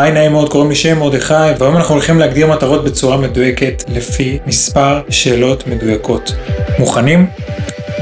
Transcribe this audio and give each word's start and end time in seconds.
היי 0.00 0.12
נעים 0.12 0.32
מאוד, 0.32 0.48
קוראים 0.48 0.70
לי 0.70 0.76
שם 0.76 0.98
מרדכי, 0.98 1.34
והיום 1.58 1.76
אנחנו 1.76 1.94
הולכים 1.94 2.18
להגדיר 2.18 2.46
מטרות 2.46 2.84
בצורה 2.84 3.16
מדויקת 3.16 3.82
לפי 3.88 4.38
מספר 4.46 5.02
שאלות 5.08 5.66
מדויקות. 5.66 6.32
מוכנים? 6.78 7.26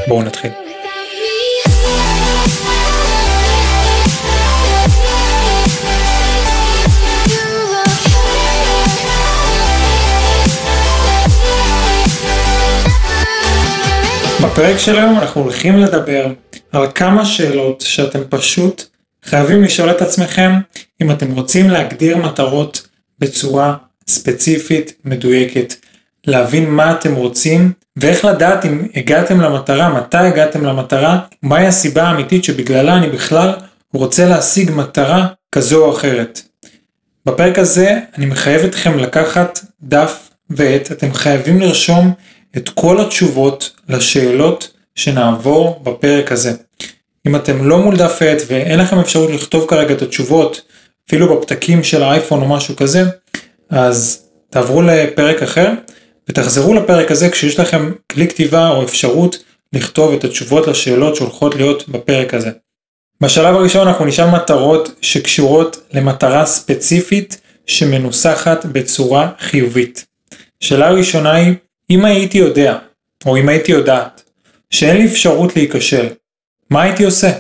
בואו 0.09 0.23
נתחיל. 0.23 0.51
בפרק 14.43 14.79
של 14.79 14.97
היום 14.97 15.19
אנחנו 15.19 15.43
הולכים 15.43 15.79
לדבר 15.79 16.27
על 16.73 16.87
כמה 16.95 17.25
שאלות 17.25 17.81
שאתם 17.81 18.21
פשוט 18.29 18.85
חייבים 19.25 19.63
לשאול 19.63 19.91
את 19.91 20.03
עצמכם 20.03 20.53
אם 21.03 21.11
אתם 21.11 21.33
רוצים 21.33 21.71
להגדיר 21.71 22.17
מטרות 22.17 22.89
בצורה 23.19 23.77
ספציפית, 24.09 24.93
מדויקת, 25.05 25.75
להבין 26.27 26.71
מה 26.71 26.93
אתם 26.93 27.15
רוצים 27.15 27.73
ואיך 27.97 28.25
לדעת 28.25 28.67
אם 28.67 28.89
הגעתם 28.95 29.41
למטרה, 29.41 29.89
מתי 29.89 30.19
הגעתם 30.19 30.65
למטרה, 30.65 31.21
מהי 31.43 31.67
הסיבה 31.67 32.03
האמיתית 32.03 32.45
שבגללה 32.45 32.97
אני 32.97 33.09
בכלל 33.09 33.53
רוצה 33.95 34.29
להשיג 34.29 34.71
מטרה 34.71 35.27
כזו 35.53 35.85
או 35.85 35.97
אחרת. 35.97 36.43
בפרק 37.27 37.59
הזה 37.59 38.01
אני 38.19 38.27
מחייב 38.27 38.65
אתכם 38.65 38.99
לקחת 38.99 39.61
דף 39.83 40.31
ועט, 40.51 40.93
אתם 40.93 41.13
חייבים 41.13 41.61
לרשום 41.61 42.13
את 42.57 42.69
כל 42.69 43.01
התשובות 43.01 43.71
לשאלות 43.89 44.71
שנעבור 44.95 45.81
בפרק 45.83 46.33
הזה. 46.33 46.53
אם 47.27 47.37
אתם 47.37 47.69
לא 47.69 47.79
מול 47.79 47.97
דף 47.97 48.23
עט 48.23 48.43
ואין 48.47 48.79
לכם 48.81 48.99
אפשרות 48.99 49.31
לכתוב 49.31 49.67
כרגע 49.69 49.95
את 49.95 50.03
התשובות, 50.03 50.61
אפילו 51.09 51.37
בפתקים 51.37 51.85
של 51.85 52.03
האייפון 52.03 52.43
או 52.43 52.49
משהו 52.49 52.77
כזה, 52.77 53.03
אז 53.71 54.29
תעברו 54.51 54.83
לפרק 54.83 55.43
אחר 55.43 55.73
ותחזרו 56.29 56.75
לפרק 56.75 57.11
הזה 57.11 57.31
כשיש 57.31 57.61
לכם 57.61 57.93
כלי 58.13 58.29
כתיבה 58.29 58.69
או 58.69 58.85
אפשרות 58.85 59.45
לכתוב 59.73 60.15
את 60.15 60.25
התשובות 60.25 60.67
לשאלות 60.67 61.17
שהולכות 61.17 61.55
להיות 61.55 61.89
בפרק 61.89 62.35
הזה. 62.35 62.51
בשלב 63.21 63.55
הראשון 63.55 63.89
אנחנו 63.89 64.05
נשאל 64.05 64.31
מטרות 64.31 64.95
שקשורות 65.01 65.77
למטרה 65.93 66.47
ספציפית 66.47 67.41
שמנוסחת 67.67 68.67
בצורה 68.67 69.31
חיובית. 69.39 70.07
שאלה 70.61 70.91
ראשונה 70.91 71.33
היא, 71.33 71.55
אם 71.91 72.05
הייתי 72.05 72.39
יודע, 72.39 72.79
או 73.27 73.37
אם 73.37 73.49
הייתי 73.49 73.73
יודעת, 73.73 74.23
שאין 74.71 74.97
לי 74.97 75.07
אפשרות 75.07 75.57
להיכשל, 75.57 76.07
מה 76.71 76.83
הייתי 76.83 77.05
עושה? 77.05 77.31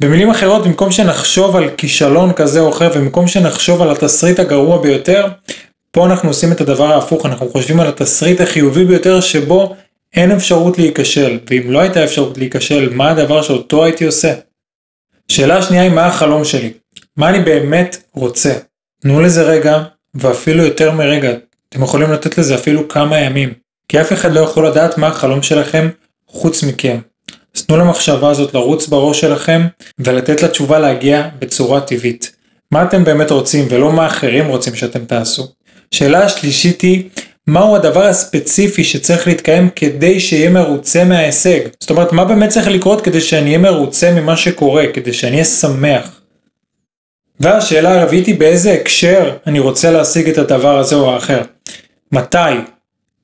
במילים 0.00 0.30
אחרות, 0.30 0.66
במקום 0.66 0.92
שנחשוב 0.92 1.56
על 1.56 1.70
כישלון 1.76 2.32
כזה 2.32 2.60
או 2.60 2.68
אחר, 2.68 2.90
ובמקום 2.94 3.28
שנחשוב 3.28 3.82
על 3.82 3.90
התסריט 3.90 4.38
הגרוע 4.40 4.82
ביותר, 4.82 5.26
פה 5.90 6.06
אנחנו 6.06 6.28
עושים 6.28 6.52
את 6.52 6.60
הדבר 6.60 6.92
ההפוך, 6.92 7.26
אנחנו 7.26 7.48
חושבים 7.48 7.80
על 7.80 7.86
התסריט 7.86 8.40
החיובי 8.40 8.84
ביותר 8.84 9.20
שבו 9.20 9.76
אין 10.14 10.32
אפשרות 10.32 10.78
להיכשל, 10.78 11.38
ואם 11.50 11.70
לא 11.70 11.80
הייתה 11.80 12.04
אפשרות 12.04 12.38
להיכשל, 12.38 12.94
מה 12.94 13.10
הדבר 13.10 13.42
שאותו 13.42 13.84
הייתי 13.84 14.04
עושה? 14.04 14.34
שאלה 15.28 15.62
שנייה 15.62 15.82
היא 15.82 15.90
מה 15.90 16.06
החלום 16.06 16.44
שלי? 16.44 16.72
מה 17.16 17.28
אני 17.28 17.40
באמת 17.40 17.96
רוצה? 18.12 18.54
תנו 19.00 19.20
לזה 19.20 19.42
רגע, 19.42 19.82
ואפילו 20.14 20.64
יותר 20.64 20.92
מרגע, 20.92 21.30
אתם 21.68 21.82
יכולים 21.82 22.12
לתת 22.12 22.38
לזה 22.38 22.54
אפילו 22.54 22.88
כמה 22.88 23.18
ימים, 23.18 23.52
כי 23.88 24.00
אף 24.00 24.12
אחד 24.12 24.32
לא 24.32 24.40
יכול 24.40 24.66
לדעת 24.66 24.98
מה 24.98 25.06
החלום 25.06 25.42
שלכם 25.42 25.88
חוץ 26.28 26.62
מכם. 26.62 26.98
אז 27.56 27.62
תנו 27.66 27.76
למחשבה 27.76 28.30
הזאת 28.30 28.54
לרוץ 28.54 28.86
בראש 28.86 29.20
שלכם 29.20 29.66
ולתת 29.98 30.42
לתשובה 30.42 30.78
להגיע 30.78 31.28
בצורה 31.38 31.80
טבעית. 31.80 32.36
מה 32.70 32.82
אתם 32.82 33.04
באמת 33.04 33.30
רוצים 33.30 33.66
ולא 33.70 33.92
מה 33.92 34.06
אחרים 34.06 34.48
רוצים 34.48 34.74
שאתם 34.74 35.04
תעשו. 35.04 35.46
שאלה 35.90 36.24
השלישית 36.24 36.80
היא, 36.80 37.08
מהו 37.46 37.76
הדבר 37.76 38.04
הספציפי 38.04 38.84
שצריך 38.84 39.26
להתקיים 39.26 39.70
כדי 39.76 40.20
שיהיה 40.20 40.50
מרוצה 40.50 41.04
מההישג? 41.04 41.60
זאת 41.80 41.90
אומרת, 41.90 42.12
מה 42.12 42.24
באמת 42.24 42.48
צריך 42.48 42.68
לקרות 42.68 43.00
כדי 43.00 43.20
שאני 43.20 43.46
אהיה 43.46 43.58
מרוצה 43.58 44.10
ממה 44.10 44.36
שקורה, 44.36 44.84
כדי 44.94 45.12
שאני 45.12 45.32
אהיה 45.32 45.44
שמח? 45.44 46.20
והשאלה 47.40 48.00
הרביעית 48.00 48.26
היא 48.26 48.38
באיזה 48.38 48.72
הקשר 48.72 49.36
אני 49.46 49.58
רוצה 49.58 49.90
להשיג 49.90 50.28
את 50.28 50.38
הדבר 50.38 50.78
הזה 50.78 50.96
או 50.96 51.14
האחר. 51.14 51.40
מתי? 52.12 52.38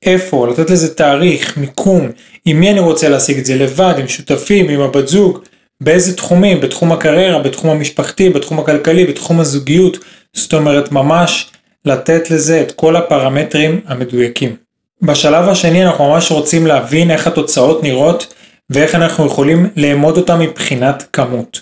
איפה? 0.05 0.47
לתת 0.47 0.69
לזה 0.69 0.95
תאריך, 0.95 1.57
מיקום, 1.57 2.09
עם 2.45 2.59
מי 2.59 2.71
אני 2.71 2.79
רוצה 2.79 3.09
להשיג 3.09 3.37
את 3.37 3.45
זה, 3.45 3.55
לבד, 3.55 3.93
עם 3.97 4.07
שותפים, 4.07 4.69
עם 4.69 4.81
הבת 4.81 5.07
זוג, 5.07 5.39
באיזה 5.81 6.17
תחומים, 6.17 6.61
בתחום 6.61 6.91
הקריירה, 6.91 7.39
בתחום 7.39 7.69
המשפחתי, 7.69 8.29
בתחום 8.29 8.59
הכלכלי, 8.59 9.05
בתחום 9.05 9.39
הזוגיות, 9.39 9.97
זאת 10.33 10.53
אומרת 10.53 10.91
ממש 10.91 11.49
לתת 11.85 12.31
לזה 12.31 12.61
את 12.61 12.71
כל 12.71 12.95
הפרמטרים 12.95 13.81
המדויקים. 13.87 14.55
בשלב 15.01 15.49
השני 15.49 15.85
אנחנו 15.85 16.09
ממש 16.09 16.31
רוצים 16.31 16.67
להבין 16.67 17.11
איך 17.11 17.27
התוצאות 17.27 17.83
נראות 17.83 18.33
ואיך 18.69 18.95
אנחנו 18.95 19.25
יכולים 19.25 19.69
לאמוד 19.75 20.17
אותן 20.17 20.39
מבחינת 20.39 21.03
כמות. 21.13 21.61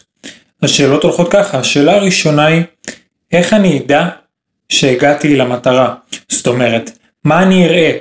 השאלות 0.63 1.03
הולכות 1.03 1.31
ככה, 1.31 1.59
השאלה 1.59 1.95
הראשונה 1.95 2.45
היא 2.45 2.63
איך 3.31 3.53
אני 3.53 3.79
אדע 3.79 4.07
שהגעתי 4.69 5.35
למטרה, 5.35 5.95
זאת 6.29 6.47
אומרת 6.47 6.91
מה 7.23 7.43
אני 7.43 7.65
אראה, 7.65 7.97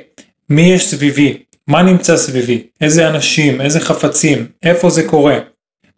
מי 0.50 0.62
יש 0.62 0.86
סביבי, 0.86 1.36
מה 1.66 1.82
נמצא 1.82 2.16
סביבי, 2.16 2.62
איזה 2.80 3.08
אנשים, 3.08 3.60
איזה 3.60 3.80
חפצים, 3.80 4.46
איפה 4.62 4.90
זה 4.90 5.08
קורה, 5.08 5.38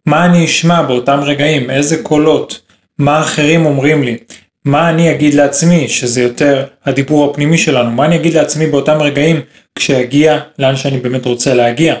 מה 0.05 0.25
אני 0.25 0.45
אשמע 0.45 0.81
באותם 0.81 1.19
רגעים, 1.23 1.69
איזה 1.69 2.03
קולות, 2.03 2.61
מה 2.97 3.21
אחרים 3.21 3.65
אומרים 3.65 4.03
לי, 4.03 4.17
מה 4.65 4.89
אני 4.89 5.11
אגיד 5.11 5.33
לעצמי, 5.33 5.87
שזה 5.87 6.21
יותר 6.21 6.65
הדיבור 6.85 7.31
הפנימי 7.31 7.57
שלנו, 7.57 7.91
מה 7.91 8.05
אני 8.05 8.15
אגיד 8.15 8.33
לעצמי 8.33 8.67
באותם 8.67 9.01
רגעים 9.01 9.41
כשאגיע 9.75 10.39
לאן 10.59 10.75
שאני 10.75 10.97
באמת 10.97 11.25
רוצה 11.25 11.53
להגיע, 11.53 11.95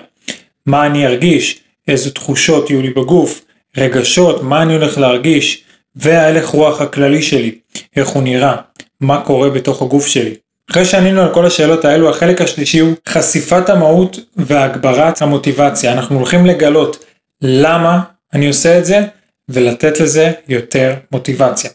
מה 0.65 0.85
אני 0.85 1.07
ארגיש, 1.07 1.59
איזה 1.87 2.11
תחושות 2.11 2.69
יהיו 2.69 2.81
לי 2.81 2.89
בגוף, 2.89 3.41
רגשות, 3.77 4.43
מה 4.43 4.61
אני 4.61 4.73
הולך 4.73 4.97
להרגיש, 4.97 5.63
וההלך 5.95 6.47
רוח 6.47 6.81
הכללי 6.81 7.21
שלי, 7.21 7.55
איך 7.95 8.07
הוא 8.07 8.23
נראה, 8.23 8.55
מה 9.01 9.21
קורה 9.21 9.49
בתוך 9.49 9.81
הגוף 9.81 10.07
שלי. 10.07 10.42
אחרי 10.71 10.85
שענינו 10.85 11.21
על 11.21 11.33
כל 11.33 11.45
השאלות 11.45 11.85
האלו, 11.85 12.09
החלק 12.09 12.41
השלישי 12.41 12.79
הוא 12.79 12.93
חשיפת 13.09 13.69
המהות 13.69 14.19
והגברת 14.35 15.21
המוטיבציה. 15.21 15.93
אנחנו 15.93 16.17
הולכים 16.17 16.45
לגלות 16.45 17.05
למה 17.41 17.99
אני 18.33 18.47
עושה 18.47 18.79
את 18.79 18.85
זה 18.85 19.05
ולתת 19.49 19.99
לזה 19.99 20.31
יותר 20.47 20.93
מוטיבציה. 21.11 21.69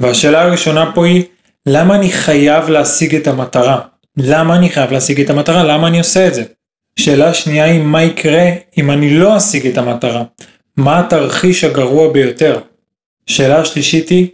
והשאלה 0.00 0.42
הראשונה 0.42 0.92
פה 0.94 1.06
היא, 1.06 1.22
למה 1.66 1.94
אני 1.96 2.12
חייב 2.12 2.68
להשיג 2.68 3.14
את 3.14 3.26
המטרה? 3.26 3.80
למה 4.16 4.56
אני 4.56 4.68
חייב 4.68 4.92
להשיג 4.92 5.20
את 5.20 5.30
המטרה? 5.30 5.64
למה 5.64 5.88
אני 5.88 5.98
עושה 5.98 6.26
את 6.26 6.34
זה? 6.34 6.44
שאלה 6.98 7.34
שנייה 7.34 7.64
היא, 7.64 7.80
מה 7.80 8.02
יקרה 8.02 8.44
אם 8.78 8.90
אני 8.90 9.10
לא 9.10 9.36
אשיג 9.36 9.66
את 9.66 9.78
המטרה? 9.78 10.22
מה 10.76 10.98
התרחיש 10.98 11.64
הגרוע 11.64 12.12
ביותר? 12.12 12.58
שאלה 13.26 13.64
שלישית 13.64 14.08
היא, 14.08 14.28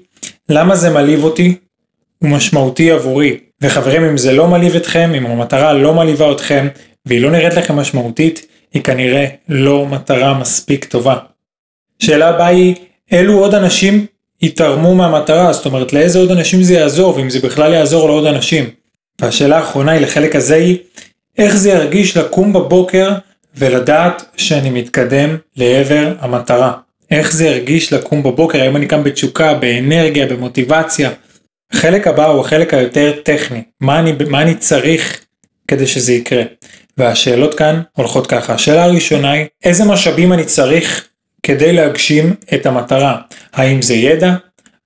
למה 0.49 0.77
זה 0.77 0.91
מלהיב 0.91 1.25
אותי 1.25 1.57
ומשמעותי 2.23 2.91
עבורי? 2.91 3.39
וחברים, 3.63 4.05
אם 4.05 4.19
זה 4.19 4.33
לא 4.33 4.49
מלהיב 4.49 4.77
אתכם, 4.77 5.13
אם 5.17 5.27
המטרה 5.27 5.73
לא 5.73 5.95
מלהיבה 5.95 6.33
אתכם, 6.33 6.69
והיא 7.07 7.21
לא 7.21 7.31
נראית 7.31 7.55
לכם 7.55 7.77
משמעותית, 7.77 8.47
היא 8.73 8.83
כנראה 8.83 9.27
לא 9.49 9.87
מטרה 9.87 10.39
מספיק 10.39 10.85
טובה. 10.85 11.17
שאלה 11.99 12.29
הבאה 12.29 12.47
היא, 12.47 12.75
אילו 13.13 13.39
עוד 13.39 13.55
אנשים 13.55 14.07
יתרמו 14.43 14.95
מהמטרה, 14.95 15.53
זאת 15.53 15.67
אומרת 15.67 15.93
לאיזה 15.93 16.19
עוד 16.19 16.31
אנשים 16.31 16.63
זה 16.63 16.75
יעזור, 16.75 17.17
ואם 17.17 17.31
זה 17.31 17.41
בכלל 17.41 17.73
יעזור 17.73 18.09
לעוד 18.09 18.27
אנשים. 18.27 18.65
והשאלה 19.21 19.59
האחרונה 19.59 19.93
היא 19.93 20.01
לחלק 20.01 20.37
הזה 20.37 20.55
היא, 20.55 20.79
איך 21.39 21.57
זה 21.57 21.71
ירגיש 21.71 22.17
לקום 22.17 22.53
בבוקר 22.53 23.11
ולדעת 23.57 24.25
שאני 24.37 24.71
מתקדם 24.71 25.37
לעבר 25.57 26.13
המטרה. 26.21 26.73
איך 27.11 27.33
זה 27.33 27.47
ירגיש 27.47 27.93
לקום 27.93 28.23
בבוקר, 28.23 28.63
האם 28.63 28.77
אני 28.77 28.87
קם 28.87 29.05
בתשוקה, 29.05 29.55
באנרגיה, 29.55 30.27
במוטיבציה, 30.27 31.11
החלק 31.73 32.07
הבא 32.07 32.27
הוא 32.27 32.41
החלק 32.41 32.75
היותר 32.75 33.13
טכני, 33.23 33.63
מה 33.81 33.99
אני, 33.99 34.13
מה 34.29 34.43
אני 34.43 34.55
צריך 34.55 35.21
כדי 35.69 35.87
שזה 35.87 36.13
יקרה. 36.13 36.43
והשאלות 36.99 37.55
כאן 37.55 37.83
הולכות 37.93 38.27
ככה, 38.27 38.55
השאלה 38.55 38.85
הראשונה 38.85 39.33
היא, 39.33 39.47
איזה 39.65 39.85
משאבים 39.85 40.33
אני 40.33 40.45
צריך 40.45 41.09
כדי 41.43 41.73
להגשים 41.73 42.35
את 42.55 42.67
המטרה? 42.67 43.21
האם 43.53 43.83
זה 43.83 43.95
ידע? 43.95 44.35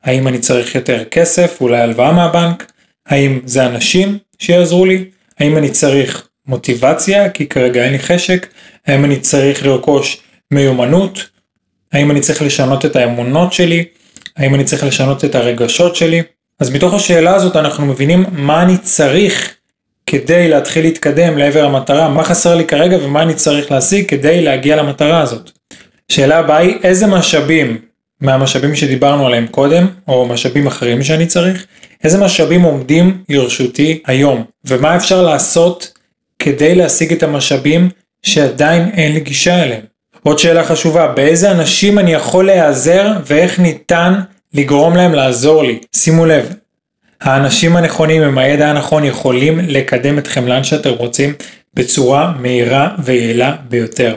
האם 0.05 0.29
אני 0.29 0.39
צריך 0.39 0.75
יותר 0.75 1.05
כסף, 1.05 1.61
אולי 1.61 1.81
הלוואה 1.81 2.13
מהבנק? 2.13 2.73
האם 3.07 3.41
זה 3.45 3.67
אנשים 3.67 4.19
שיעזרו 4.39 4.85
לי? 4.85 5.05
האם 5.41 5.57
אני 5.57 5.71
צריך 5.71 6.29
מוטיבציה, 6.47 7.31
כי 7.31 7.47
כרגע 7.47 7.85
אין 7.85 7.93
לי 7.93 7.99
חשק? 7.99 8.47
האם 8.87 9.05
אני 9.05 9.21
צריך 9.21 9.67
לרכוש 9.67 10.21
מיומנות? 10.51 11.29
האם 11.93 12.11
אני 12.11 12.21
צריך 12.21 12.43
לשנות 12.43 12.85
את 12.85 12.97
האמונות 12.97 13.53
שלי? 13.53 13.85
האם 14.37 14.55
אני 14.55 14.65
צריך 14.65 14.85
לשנות 14.85 15.25
את 15.25 15.35
הרגשות 15.35 15.97
שלי? 15.97 16.23
אז 16.61 16.71
מתוך 16.71 16.95
השאלה 16.95 17.35
הזאת 17.35 17.57
אנחנו 17.57 17.87
מבינים 17.87 18.25
מה 18.33 18.63
אני 18.63 18.79
צריך 18.79 19.55
כדי 20.07 20.49
להתחיל 20.49 20.85
להתקדם 20.85 21.39
לעבר 21.39 21.65
המטרה, 21.65 22.09
מה 22.09 22.25
חסר 22.25 22.55
לי 22.55 22.65
כרגע 22.65 22.97
ומה 23.03 23.23
אני 23.23 23.35
צריך 23.35 23.71
להשיג 23.71 24.09
כדי 24.09 24.43
להגיע 24.43 24.77
למטרה 24.77 25.21
הזאת. 25.21 25.51
שאלה 26.09 26.39
הבאה 26.39 26.57
היא 26.57 26.75
איזה 26.83 27.07
משאבים 27.07 27.79
מהמשאבים 28.21 28.75
שדיברנו 28.75 29.27
עליהם 29.27 29.47
קודם, 29.47 29.87
או 30.09 30.27
משאבים 30.27 30.67
אחרים 30.67 31.03
שאני 31.03 31.27
צריך, 31.27 31.67
איזה 32.05 32.19
משאבים 32.19 32.63
עומדים 32.63 33.23
לרשותי 33.29 34.03
היום, 34.07 34.45
ומה 34.65 34.97
אפשר 34.97 35.23
לעשות 35.23 35.93
כדי 36.39 36.75
להשיג 36.75 37.13
את 37.13 37.23
המשאבים 37.23 37.89
שעדיין 38.23 38.91
אין 38.93 39.13
לי 39.13 39.21
גישה 39.21 39.63
אליהם. 39.63 39.83
עוד 40.23 40.39
שאלה 40.39 40.65
חשובה, 40.65 41.07
באיזה 41.07 41.51
אנשים 41.51 41.99
אני 41.99 42.13
יכול 42.13 42.47
להיעזר 42.47 43.13
ואיך 43.27 43.59
ניתן 43.59 44.21
לגרום 44.57 44.97
להם 44.97 45.15
לעזור 45.15 45.63
לי. 45.63 45.79
שימו 45.97 46.27
לב, 46.27 46.55
האנשים 47.21 47.77
הנכונים 47.77 48.23
עם 48.23 48.39
הידע 48.39 48.69
הנכון 48.71 49.05
יכולים 49.05 49.59
לקדם 49.59 50.19
אתכם 50.19 50.47
לאן 50.47 50.65
שאתם 50.65 50.91
רוצים 50.91 51.33
בצורה 51.75 52.33
מהירה 52.41 52.89
ויעילה 53.05 53.57
ביותר. 53.69 54.17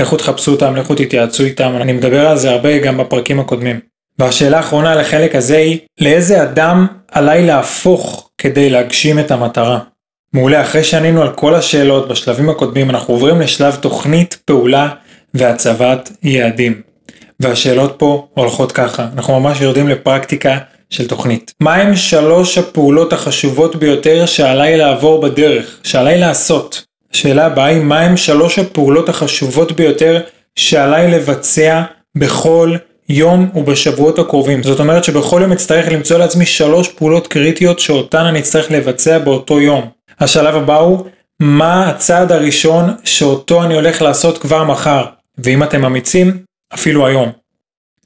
לכו 0.00 0.16
תחפשו 0.16 0.52
אותם, 0.52 0.76
לכו 0.76 0.94
תתייעצו 0.94 1.44
איתם, 1.44 1.72
אני 1.76 1.92
מדבר 1.92 2.28
על 2.28 2.38
זה 2.38 2.50
הרבה 2.50 2.78
גם 2.78 2.98
בפרקים 2.98 3.40
הקודמים. 3.40 3.80
והשאלה 4.18 4.56
האחרונה 4.56 4.94
לחלק 4.94 5.34
הזה 5.34 5.56
היא, 5.56 5.78
לאיזה 6.00 6.42
אדם 6.42 6.86
עליי 7.12 7.46
להפוך 7.46 8.30
כדי 8.38 8.70
להגשים 8.70 9.18
את 9.18 9.30
המטרה? 9.30 9.78
מעולה, 10.32 10.62
אחרי 10.62 10.84
שענינו 10.84 11.22
על 11.22 11.32
כל 11.32 11.54
השאלות 11.54 12.08
בשלבים 12.08 12.48
הקודמים, 12.48 12.90
אנחנו 12.90 13.14
עוברים 13.14 13.40
לשלב 13.40 13.74
תוכנית 13.74 14.38
פעולה 14.44 14.88
והצבת 15.34 16.12
יעדים. 16.22 16.91
והשאלות 17.42 17.94
פה 17.96 18.26
הולכות 18.34 18.72
ככה, 18.72 19.06
אנחנו 19.16 19.40
ממש 19.40 19.60
יורדים 19.60 19.88
לפרקטיקה 19.88 20.58
של 20.90 21.08
תוכנית. 21.08 21.52
מהם 21.60 21.96
שלוש 21.96 22.58
הפעולות 22.58 23.12
החשובות 23.12 23.76
ביותר 23.76 24.26
שעליי 24.26 24.76
לעבור 24.76 25.20
בדרך, 25.20 25.78
שעליי 25.82 26.18
לעשות? 26.18 26.84
השאלה 27.14 27.46
הבאה 27.46 27.66
היא 27.66 27.82
מהם 27.82 28.16
שלוש 28.16 28.58
הפעולות 28.58 29.08
החשובות 29.08 29.72
ביותר 29.72 30.20
שעליי 30.56 31.10
לבצע 31.10 31.82
בכל 32.18 32.76
יום 33.08 33.50
ובשבועות 33.54 34.18
הקרובים. 34.18 34.62
זאת 34.62 34.80
אומרת 34.80 35.04
שבכל 35.04 35.40
יום 35.42 35.52
אצטרך 35.52 35.88
למצוא 35.92 36.18
לעצמי 36.18 36.46
שלוש 36.46 36.88
פעולות 36.88 37.26
קריטיות 37.26 37.78
שאותן 37.78 38.24
אני 38.24 38.38
אצטרך 38.38 38.70
לבצע 38.70 39.18
באותו 39.18 39.60
יום. 39.60 39.88
השלב 40.20 40.56
הבא 40.56 40.78
הוא 40.78 41.04
מה 41.40 41.88
הצעד 41.88 42.32
הראשון 42.32 42.94
שאותו 43.04 43.64
אני 43.64 43.74
הולך 43.74 44.02
לעשות 44.02 44.38
כבר 44.38 44.64
מחר, 44.64 45.04
ואם 45.38 45.62
אתם 45.62 45.84
אמיצים, 45.84 46.38
אפילו 46.74 47.06
היום. 47.06 47.32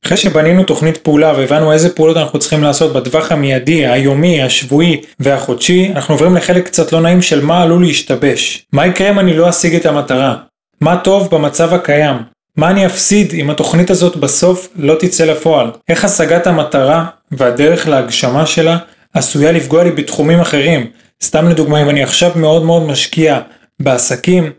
אחרי 0.06 0.16
שבנינו 0.16 0.64
תוכנית 0.64 0.96
פעולה 0.96 1.32
והבנו 1.36 1.72
איזה 1.72 1.94
פעולות 1.94 2.16
אנחנו 2.16 2.38
צריכים 2.38 2.62
לעשות 2.62 2.92
בטווח 2.92 3.32
המיידי, 3.32 3.86
היומי, 3.86 4.42
השבועי 4.42 5.00
והחודשי, 5.20 5.92
אנחנו 5.94 6.14
עוברים 6.14 6.36
לחלק 6.36 6.66
קצת 6.66 6.92
לא 6.92 7.00
נעים 7.00 7.22
של 7.22 7.44
מה 7.44 7.62
עלול 7.62 7.82
להשתבש. 7.82 8.66
מה 8.72 8.86
יקרה 8.86 9.10
אם 9.10 9.18
אני 9.18 9.36
לא 9.36 9.48
אשיג 9.48 9.74
את 9.74 9.86
המטרה? 9.86 10.36
מה 10.80 10.96
טוב 10.96 11.28
במצב 11.30 11.74
הקיים? 11.74 12.16
מה 12.56 12.70
אני 12.70 12.86
אפסיד 12.86 13.34
אם 13.34 13.50
התוכנית 13.50 13.90
הזאת 13.90 14.16
בסוף 14.16 14.68
לא 14.76 14.94
תצא 15.00 15.24
לפועל? 15.24 15.70
איך 15.88 16.04
השגת 16.04 16.46
המטרה 16.46 17.06
והדרך 17.30 17.88
להגשמה 17.88 18.46
שלה 18.46 18.78
עשויה 19.14 19.52
לפגוע 19.52 19.84
לי 19.84 19.90
בתחומים 19.90 20.40
אחרים? 20.40 20.90
סתם 21.22 21.48
לדוגמה, 21.48 21.82
אם 21.82 21.90
אני 21.90 22.02
עכשיו 22.02 22.30
מאוד 22.36 22.64
מאוד 22.64 22.82
משקיע 22.82 23.40
בעסקים, 23.80 24.52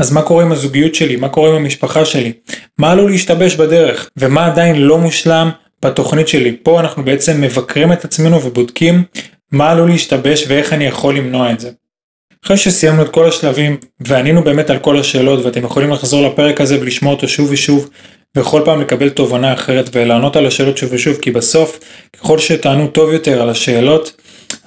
אז 0.00 0.12
מה 0.12 0.22
קורה 0.22 0.44
עם 0.44 0.52
הזוגיות 0.52 0.94
שלי? 0.94 1.16
מה 1.16 1.28
קורה 1.28 1.48
עם 1.48 1.54
המשפחה 1.54 2.04
שלי? 2.04 2.32
מה 2.78 2.92
עלול 2.92 3.10
להשתבש 3.10 3.54
בדרך? 3.54 4.10
ומה 4.16 4.46
עדיין 4.46 4.76
לא 4.76 4.98
מושלם 4.98 5.50
בתוכנית 5.84 6.28
שלי? 6.28 6.56
פה 6.62 6.80
אנחנו 6.80 7.04
בעצם 7.04 7.40
מבקרים 7.40 7.92
את 7.92 8.04
עצמנו 8.04 8.42
ובודקים 8.44 9.04
מה 9.52 9.70
עלול 9.70 9.90
להשתבש 9.90 10.44
ואיך 10.48 10.72
אני 10.72 10.86
יכול 10.86 11.16
למנוע 11.16 11.52
את 11.52 11.60
זה. 11.60 11.70
אחרי 12.44 12.56
שסיימנו 12.56 13.02
את 13.02 13.08
כל 13.08 13.28
השלבים 13.28 13.76
וענינו 14.00 14.44
באמת 14.44 14.70
על 14.70 14.78
כל 14.78 14.98
השאלות 14.98 15.44
ואתם 15.44 15.64
יכולים 15.64 15.90
לחזור 15.90 16.28
לפרק 16.28 16.60
הזה 16.60 16.80
ולשמוע 16.80 17.12
אותו 17.12 17.28
שוב 17.28 17.48
ושוב 17.50 17.90
וכל 18.36 18.62
פעם 18.64 18.80
לקבל 18.80 19.08
תובנה 19.08 19.52
אחרת 19.52 19.90
ולענות 19.92 20.36
על 20.36 20.46
השאלות 20.46 20.76
שוב 20.78 20.90
ושוב 20.92 21.16
כי 21.16 21.30
בסוף 21.30 21.80
ככל 22.16 22.38
שתענו 22.38 22.86
טוב 22.86 23.12
יותר 23.12 23.42
על 23.42 23.50
השאלות 23.50 24.12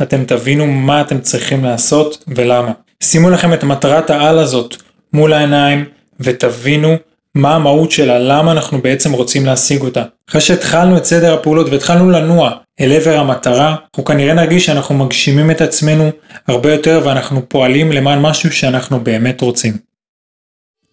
אתם 0.01 0.25
תבינו 0.25 0.67
מה 0.67 1.01
אתם 1.01 1.19
צריכים 1.19 1.63
לעשות 1.63 2.23
ולמה. 2.27 2.71
שימו 3.03 3.29
לכם 3.29 3.53
את 3.53 3.63
מטרת 3.63 4.09
העל 4.09 4.39
הזאת 4.39 4.75
מול 5.13 5.33
העיניים 5.33 5.85
ותבינו 6.19 6.95
מה 7.35 7.55
המהות 7.55 7.91
שלה, 7.91 8.19
למה 8.19 8.51
אנחנו 8.51 8.81
בעצם 8.81 9.11
רוצים 9.11 9.45
להשיג 9.45 9.81
אותה. 9.81 10.03
אחרי 10.29 10.41
שהתחלנו 10.41 10.97
את 10.97 11.05
סדר 11.05 11.33
הפעולות 11.33 11.69
והתחלנו 11.69 12.09
לנוע 12.09 12.51
אל 12.81 12.91
עבר 12.91 13.17
המטרה, 13.17 13.75
אנחנו 13.89 14.05
כנראה 14.05 14.33
נרגיש 14.33 14.65
שאנחנו 14.65 14.95
מגשימים 14.95 15.51
את 15.51 15.61
עצמנו 15.61 16.09
הרבה 16.47 16.71
יותר 16.71 17.01
ואנחנו 17.05 17.49
פועלים 17.49 17.91
למען 17.91 18.21
משהו 18.21 18.51
שאנחנו 18.51 18.99
באמת 18.99 19.41
רוצים. 19.41 19.77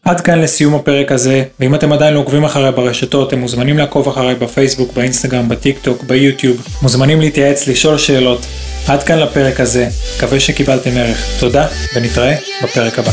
עד 0.04 0.20
כאן 0.20 0.38
לסיום 0.38 0.74
הפרק 0.74 1.12
הזה, 1.12 1.44
ואם 1.60 1.74
אתם 1.74 1.92
עדיין 1.92 2.14
לא 2.14 2.18
עוקבים 2.18 2.44
אחריי 2.44 2.72
ברשתות, 2.72 3.28
אתם 3.28 3.38
מוזמנים 3.38 3.78
לעקוב 3.78 4.08
אחריי 4.08 4.34
בפייסבוק, 4.34 4.92
באינסטגרם, 4.92 5.48
בטיק 5.48 5.78
טוק, 5.82 6.02
ביוטיוב, 6.02 6.66
מוזמנים 6.82 7.20
להתייעץ, 7.20 7.68
לשאול 7.68 7.98
שאלות. 7.98 8.46
עד 8.88 9.02
כאן 9.02 9.18
לפרק 9.18 9.60
הזה, 9.60 9.88
מקווה 10.16 10.40
שקיבלתם 10.40 10.90
ערך. 10.96 11.40
תודה, 11.40 11.66
ונתראה 11.94 12.34
בפרק 12.62 12.98
הבא. 12.98 13.10